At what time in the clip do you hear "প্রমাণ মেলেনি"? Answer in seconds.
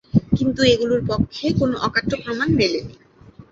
2.23-2.95